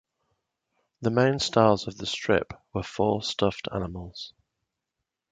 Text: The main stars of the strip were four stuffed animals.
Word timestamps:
The 1.03 1.11
main 1.11 1.37
stars 1.37 1.85
of 1.85 1.95
the 1.95 2.07
strip 2.07 2.53
were 2.73 2.81
four 2.81 3.21
stuffed 3.21 3.67
animals. 3.71 4.33